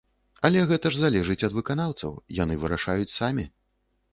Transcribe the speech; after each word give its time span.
Але 0.47 0.61
гэта 0.71 0.91
ж 0.95 0.99
залежыць 1.01 1.45
ад 1.47 1.53
выканаўцаў, 1.57 2.11
яны 2.43 2.59
вырашаюць 2.65 3.15
самі. 3.19 3.45